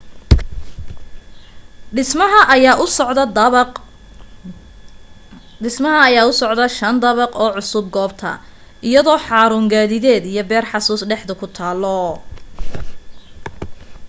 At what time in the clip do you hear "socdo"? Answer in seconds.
6.39-6.65